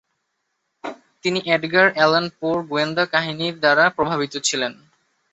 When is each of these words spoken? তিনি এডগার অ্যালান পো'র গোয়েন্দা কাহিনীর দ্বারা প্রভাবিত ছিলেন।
তিনি 1.23 1.39
এডগার 1.55 1.87
অ্যালান 1.93 2.25
পো'র 2.37 2.57
গোয়েন্দা 2.67 3.03
কাহিনীর 3.13 3.55
দ্বারা 3.59 3.85
প্রভাবিত 3.89 4.33
ছিলেন। 4.47 4.73